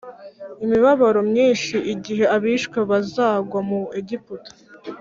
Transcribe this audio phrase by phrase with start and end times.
[0.63, 4.51] imibabaro myinshi igihe abishwe bazagwa muri Egiputa